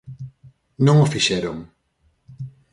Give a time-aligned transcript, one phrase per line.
[0.85, 1.57] Non o fixeron.